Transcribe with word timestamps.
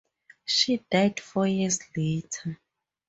She 0.45 0.77
died 0.89 1.19
four 1.19 1.45
years 1.45 1.79
later. 1.95 2.59